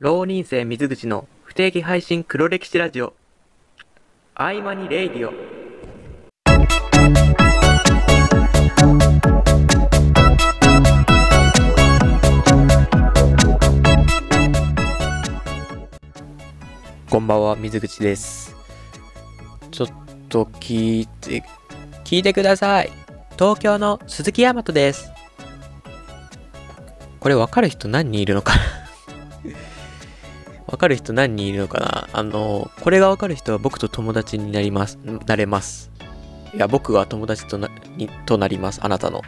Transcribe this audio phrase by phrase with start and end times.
[0.00, 3.14] 浪人生水口の不定期配信黒歴史ラジオ。
[4.32, 5.32] 合間にレイディオ。
[17.10, 18.54] こんばんは水口です。
[19.72, 19.88] ちょっ
[20.28, 21.42] と聞いて
[22.04, 22.92] 聞いてください。
[23.36, 25.10] 東京の鈴木大和です。
[27.18, 28.87] これ分かる人何人いるのかな？
[30.68, 32.08] わかる人何人いるのかな？
[32.12, 35.90] あの、これがわかる人は僕と友達になります、なれます。
[36.54, 38.80] いや、僕が友達とな、に、となります。
[38.82, 39.22] あなたの。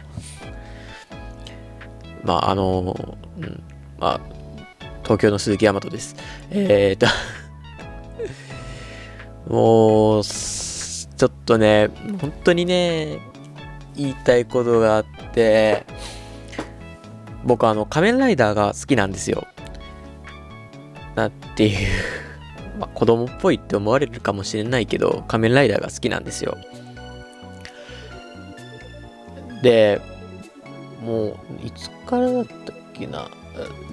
[2.23, 2.95] まあ、あの、
[3.39, 3.63] うん、
[3.99, 4.19] まあ、
[5.03, 6.15] 東京の鈴木大和です。
[6.51, 7.07] えーと、
[9.51, 13.19] もう、ちょっとね、本当にね、
[13.95, 15.85] 言いたいことがあって、
[17.43, 19.47] 僕あの、仮面ライダーが好きなんですよ。
[21.15, 21.87] なっていう、
[22.79, 26.57] まあ、子供っぽいって思われるかもしれないけど、仮面ライダーが好きなんですよ。
[29.61, 30.01] で、
[31.03, 33.29] もう、いつからだったっけな。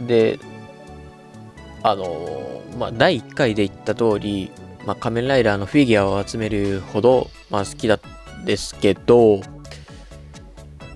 [0.06, 0.38] で、
[1.82, 4.50] あの、まあ、第1回で言った通り、
[4.86, 9.40] まあ、仮面ライダーのフィギュアを集めるほど、まあ、好きだったんですけど、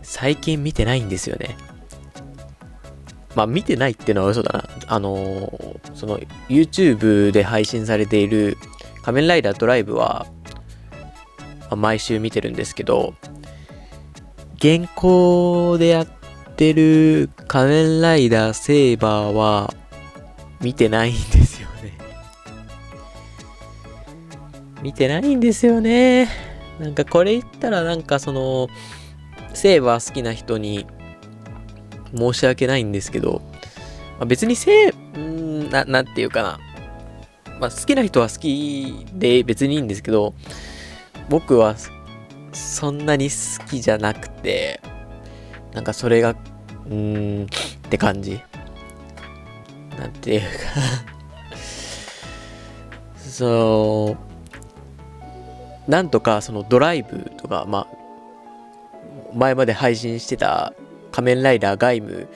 [0.03, 1.57] 最近見てないんですよね。
[3.35, 4.69] まあ見てないっていうのは嘘だな。
[4.87, 8.57] あのーその YouTube で配信されている
[9.03, 10.27] 仮面ライダードライブは、
[11.63, 13.15] まあ毎週見てるんですけど、
[14.57, 16.07] 現行でやっ
[16.57, 19.75] てる仮面ライダーセーバーは
[20.61, 21.99] 見てないんですよね。
[24.83, 26.29] 見てないんですよね。
[26.79, 28.69] なんかこれ言ったらなんかその、
[29.55, 30.87] セーバー好きな人に
[32.17, 33.43] 申し訳ないんですけど、
[34.19, 36.61] まあ、別にせい、うんな、なんていうかな。
[37.61, 40.35] まあ、好きな人は好きで別にいいんですけど、
[41.29, 41.77] 僕は
[42.53, 44.81] そんなに好きじゃなくて、
[45.73, 47.49] なんかそれが、うーん、っ
[47.89, 48.41] て感じ。
[49.99, 50.47] なんていうか
[53.17, 54.17] そ
[55.87, 58.03] う、なんとかそのドライブとか、まあ、
[59.35, 60.73] 前まで配信してた
[61.13, 62.27] 仮面ライダーガイム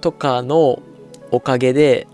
[0.00, 0.80] とかの
[1.30, 2.06] おかげで、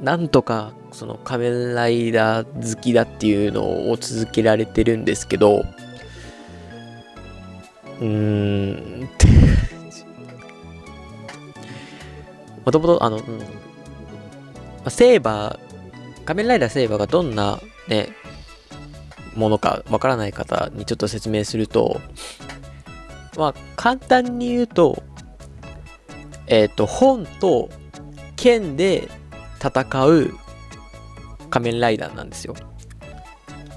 [0.00, 5.64] なんとかその仮面ライダー好きだっていうのを続けられてるんですけど、
[8.00, 9.26] うーん、って。
[12.64, 13.40] もともと、あの、うん。
[14.90, 18.08] セーバー、仮面ライダーセーバーがどんなね、
[19.34, 22.00] ものかわからない方にちょっと説明すると、
[23.36, 25.02] まあ、簡単に言うと、
[26.46, 27.70] えっ、と、本と
[28.36, 29.08] 剣で
[29.62, 30.30] 戦う
[31.50, 32.54] 仮面ライダーなんですよ。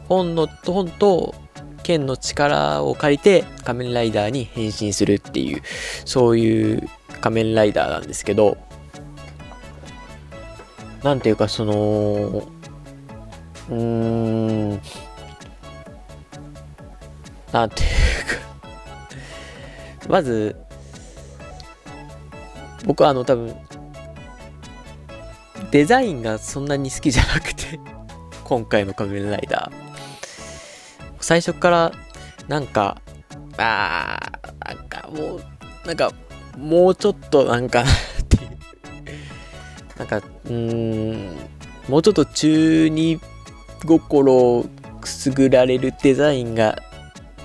[0.07, 1.35] 本の、本と
[1.83, 5.61] 剣の力を借りて仮面ライダーに変身するっていう、
[6.05, 6.89] そういう
[7.21, 8.57] 仮面ライダーなんですけど、
[11.03, 11.73] なんていうか、その、
[13.69, 14.69] うーん、
[17.51, 18.52] なんていうか、
[20.09, 20.55] まず、
[22.85, 23.55] 僕はあの多分、
[25.71, 27.79] デザインがそんなに好きじゃなくて、
[28.43, 29.83] 今回の仮面ライダー。
[31.19, 31.91] 最初から、
[32.47, 33.01] なんか、
[33.57, 35.43] あー、なんかもう、
[35.85, 36.11] なんか、
[36.57, 38.57] もうちょっとなんかっていう。
[39.97, 41.37] なんか、うん、
[41.87, 43.19] もうちょっと中二
[43.85, 44.65] 心を
[45.01, 46.77] くすぐられるデザインが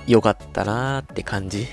[0.07, 1.67] 良かったなーって感じ。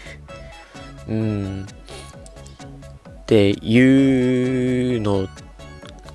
[1.09, 1.67] うん。
[1.67, 5.29] っていうの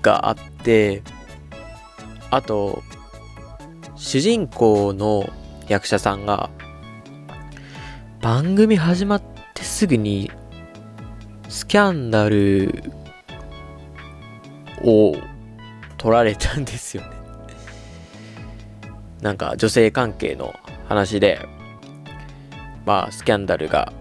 [0.02, 1.04] があって、
[2.30, 2.84] あと、
[3.96, 5.30] 主人公の
[5.68, 6.50] 役者さんが、
[8.22, 10.32] 番組始まってすぐに、
[11.50, 12.84] スキャンダル
[14.84, 15.16] を
[15.98, 17.10] 取られたんですよね。
[19.22, 20.54] なんか女性関係の
[20.88, 21.46] 話で、
[22.86, 23.94] まあスキャンダルが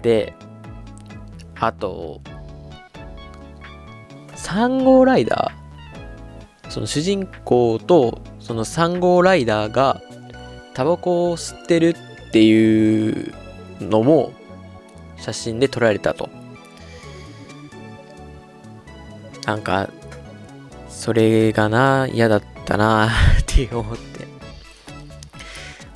[0.00, 0.32] あって、
[1.60, 2.22] あと、
[4.34, 10.00] 3号ライダーその主人公とその3号ライダーが
[10.72, 11.94] タバコを吸ってる
[12.28, 13.34] っていう
[13.80, 14.32] のも
[15.18, 16.30] 写真で撮られたと。
[19.44, 19.90] なんか、
[20.88, 23.10] それがな、嫌だったなっ
[23.44, 24.26] て思って。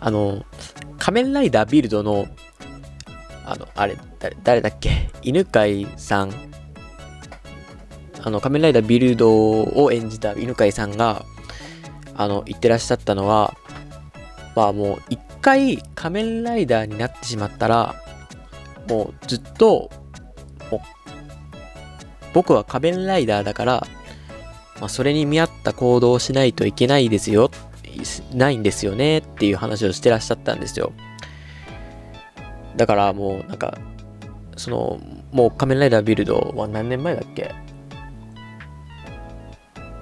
[0.00, 0.44] あの、
[0.98, 2.26] 仮面ライダービルドの
[3.44, 5.10] あの、あれ、誰、誰だっけ？
[5.22, 6.32] 犬飼さん。
[8.22, 11.24] あの、仮面ライダービルドを演じた犬飼さんが、
[12.16, 13.54] あの、言ってらっしゃったのは、
[14.56, 17.94] まあもう一回仮面ライダーになってしまったら、
[18.88, 19.90] もうずっと、
[22.32, 23.86] 僕は仮面ライダーだから、
[24.80, 27.50] まあ、それに見合った行動をしないといけないですよ、
[28.32, 30.92] ないんですよねっていう話をしてらっしゃったんですよ。
[32.76, 33.76] だからもうなんか、
[34.56, 35.00] その、
[35.32, 37.54] もう仮面ライダービルドは何年前だっけ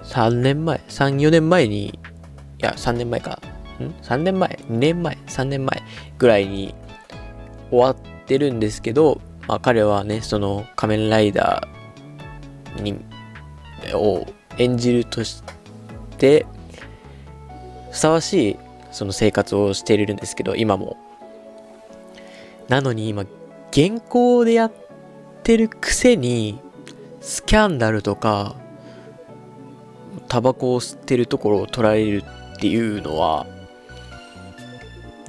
[0.05, 1.93] ?3 年前 ?3、4年前に、い
[2.59, 3.41] や、3年前か。
[3.81, 5.83] ん ?3 年前 ?2 年前 ?3 年前
[6.19, 6.75] ぐらいに
[7.71, 7.97] 終わっ
[8.27, 12.99] てるんですけど、まあ彼はね、その仮面ライダーに、
[13.95, 14.27] を
[14.59, 15.43] 演じるとし
[16.19, 16.47] て
[17.91, 18.57] ふさわしい
[18.91, 20.97] その生活をしているんですけど今も
[22.73, 23.27] なのに今
[23.71, 24.73] 現行でやっ
[25.43, 26.59] てるくせに
[27.21, 28.57] スキャンダルとか
[30.29, 32.25] タバコを吸ってるところを捉える
[32.55, 33.47] っていうのは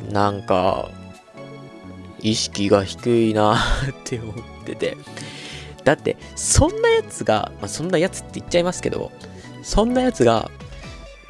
[0.09, 0.89] なんか
[2.21, 3.59] 意識が低いなっ
[4.05, 4.35] て思っ
[4.65, 4.95] てて。
[5.83, 9.11] だって、そんなやつが、まあ、そんなやつって言っちゃいますけど、
[9.63, 10.49] そんなやつが、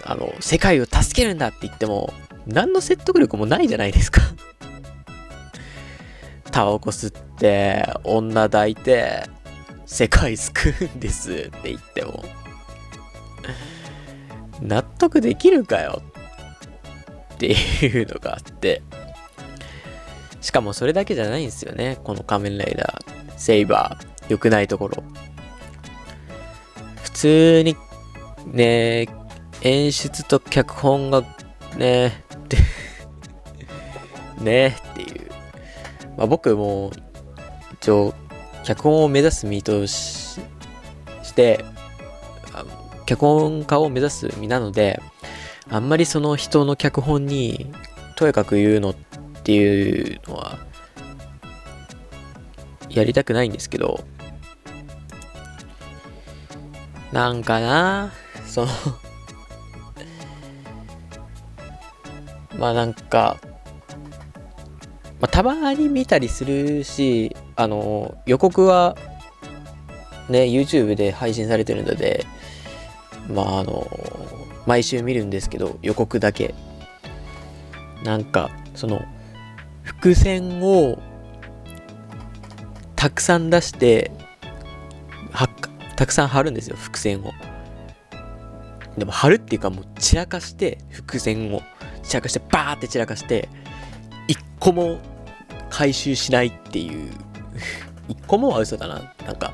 [0.06, 2.13] あの、世界を助けるんだって言っても、
[2.45, 4.21] 何の説得力もないじゃないですか。
[6.53, 9.23] タバコ吸って、女抱いて、
[9.85, 12.23] 世界救うんですって言っても、
[14.61, 16.01] 納得できるかよ
[17.33, 18.81] っていうのがあって、
[20.39, 24.13] しかもそれだけじゃないんですよね、この仮面ライダー、セイバー。
[24.29, 25.03] 良くないところ。
[27.03, 27.75] 普通に、
[28.47, 29.07] ね、
[29.61, 31.23] 演出と脚本が
[31.77, 32.57] ね、っ て
[34.39, 35.22] ね、っていう。
[36.18, 36.92] まあ僕も、
[37.74, 38.13] 一応、
[38.63, 40.39] 脚本を目指す身とし
[41.24, 41.63] して、
[43.06, 45.01] 脚本家を目指す身なので、
[45.69, 47.71] あんまりその人の脚本に、
[48.15, 48.95] とやかく言うのっ
[49.44, 50.60] ていうのは、
[52.89, 54.04] やりたくないんですけど、
[57.12, 58.12] なんかな、
[58.45, 58.68] その
[62.57, 63.38] まあなんか、
[65.23, 68.97] まあ、たまに見たりするし、あの、予告は、
[70.27, 72.25] ね、YouTube で配信されてるので、
[73.33, 73.87] まああの、
[74.65, 76.53] 毎週見るんですけど、予告だけ。
[78.03, 79.01] なんか、その、
[79.83, 81.01] 伏線を
[82.97, 84.11] たくさん出して、
[85.31, 85.47] は
[85.95, 87.31] たくさん貼るんですよ、伏線を。
[88.97, 91.61] でも貼るっていうかもう散らかして伏線を
[92.03, 93.47] 散らかしてバーって散らかして
[94.27, 94.99] 一個も
[95.73, 97.09] 回収しないっていう
[98.07, 99.53] 一個もは嘘だななんか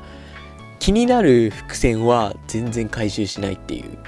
[0.78, 3.98] 気になる伏線は全然回収しないっていう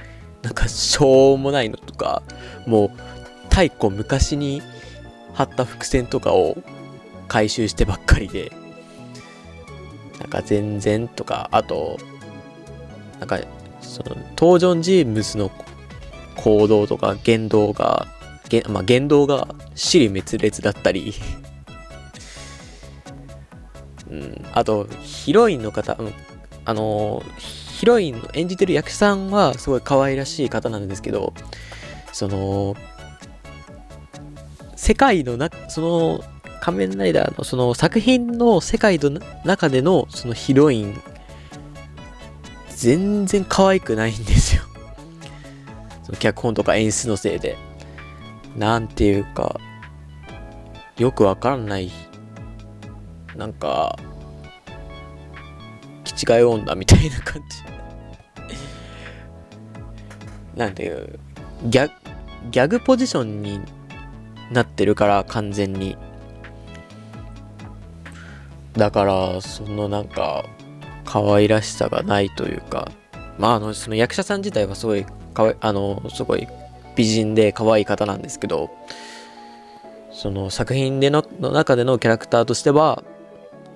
[0.43, 2.21] なんかしょうもないのとか
[2.67, 2.91] もう
[3.49, 4.61] 太古昔に
[5.33, 6.55] 貼った伏線とかを
[7.27, 8.51] 回収してばっかりで
[10.19, 11.97] なんか全然とかあと
[13.19, 13.39] なんか
[13.81, 15.51] その登場人物の
[16.35, 18.07] 行動とか言動が、
[18.69, 21.15] まあ、言動が死に滅裂だったり
[24.53, 26.13] あとヒロインの方、うん、
[26.65, 31.33] あのヒロインの演じてる役者さんはすごい可愛らしい方なんですけど
[32.11, 32.75] その
[34.75, 36.23] 世界のなその
[36.61, 41.01] 仮面ライダーのその作品の世界の中でのそのヒロイン
[42.83, 44.63] 全然可愛くないんですよ。
[46.03, 47.57] その脚本とか演出のせいで。
[48.57, 49.59] なんていうか、
[50.97, 51.91] よくわからない、
[53.35, 53.97] なんか、
[56.03, 57.63] 気違い女みたいな感じ。
[60.59, 61.19] なんていう、
[61.65, 61.89] ギャ
[62.51, 63.61] ギャグポジションに
[64.51, 65.97] なってるから完全に。
[68.73, 70.45] だから、そのなんか、
[71.05, 72.91] 可愛らしさがないというか、
[73.37, 76.47] まあ、あの、その役者さん自体はすごい、かわあの、すごい
[76.95, 78.69] 美人で可愛い方なんですけど、
[80.11, 83.03] その作品でのの中でのキャラクターとしては、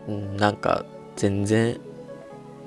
[0.08, 0.86] うん、なんか
[1.16, 1.80] 全然、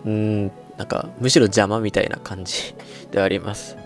[0.04, 2.74] うん、なんかむしろ邪魔みたいな感じ
[3.10, 3.76] ではあります。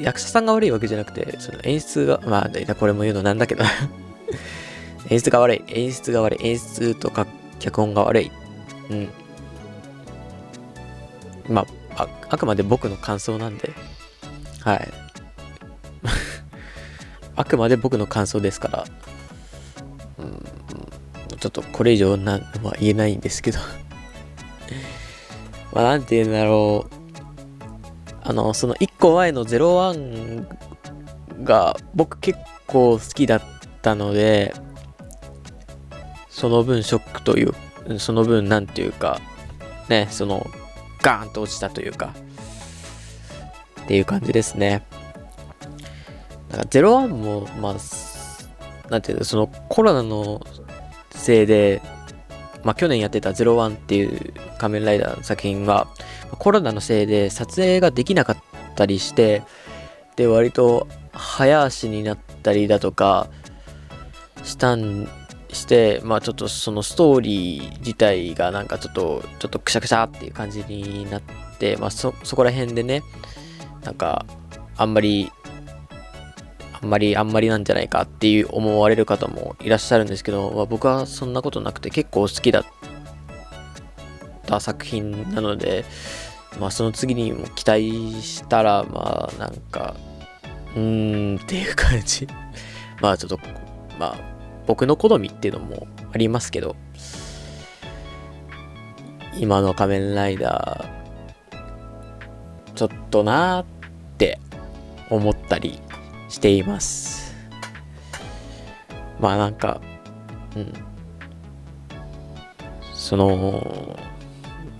[0.00, 3.64] 役者さんが悪いわけじゃなくて、その演出が、まあ、これも言うのなんだけど
[5.10, 7.26] 演出が悪い、演出が悪い、演出とか
[7.58, 8.30] 脚本が悪い
[8.90, 9.08] うん。
[11.48, 13.72] まあ、ああくまで僕の感想なんで、
[14.60, 14.88] はい。
[17.34, 18.84] あくまで僕の感想ですから、
[21.60, 23.58] っとこれ以上なは言えないんですけど
[25.72, 26.94] まあ、なんて言うんだろう。
[28.24, 30.46] あの、その1個前の01
[31.42, 33.42] が僕結構好きだっ
[33.80, 34.54] たので、
[36.28, 39.20] その分ショックという、その分なんていうか、
[39.88, 40.46] ね、その
[41.00, 42.14] ガーンと落ちたというか、
[43.82, 44.82] っていう感じですね。
[46.50, 47.74] なんか01も、まあ、
[48.88, 50.46] なんていうの、そのコロナの
[51.22, 51.80] せいで、
[52.64, 55.86] まあ去年やってた01っていう仮面ライダーの作品は、
[56.38, 58.36] コロナのせいで撮影ができなかっ
[58.74, 59.42] たりして、
[60.16, 63.28] で、割と早足になったりだとか、
[64.42, 65.08] したん
[65.52, 71.22] して、まあちょっとそのストーリー自体がなんかちょっと、ちょっとくしゃくしゃっていう感じになっ
[71.58, 73.02] て、まあそ、そこら辺でね、
[73.84, 74.26] なんか、
[74.76, 75.30] あんまり、
[76.82, 82.64] あんまり、あんまりなんじゃないかっていう思われる方もいらっしゃるんですけど、まあ、僕はそんなことなくて結構好きだっ
[84.46, 85.84] た作品なので、
[86.58, 89.94] まあその次にも期待したら、まあなんか、
[90.74, 92.26] うーんっていう感じ。
[93.00, 93.38] まあちょっと、
[93.98, 94.16] まあ
[94.66, 96.74] 僕の好みっていうのもありますけど、
[99.38, 103.66] 今の仮面ライダー、ちょっとなーっ
[104.18, 104.40] て
[105.10, 105.78] 思ったり
[106.32, 107.36] しています。
[109.20, 109.82] まあなんか、
[110.56, 110.72] うん。
[112.94, 113.96] その、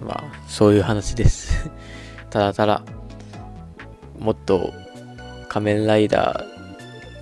[0.01, 1.71] まあそういう話です
[2.31, 2.83] ただただ、
[4.19, 4.73] もっと
[5.49, 6.43] 仮面ライダ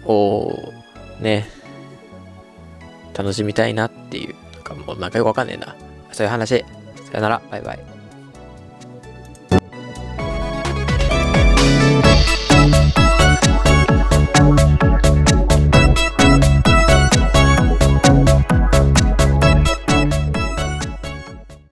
[0.05, 0.73] ーを
[1.21, 1.49] ね、
[3.19, 5.75] 楽しみたいなっていう、なんかもう仲良くわかんねえな。
[6.13, 6.65] そういう話。
[7.11, 8.00] さよなら、バイバイ。